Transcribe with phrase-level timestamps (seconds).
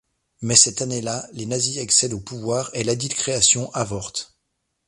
[0.41, 4.35] Mais cette année-là, les Nazis accèdent au pouvoir et ladite création avorte.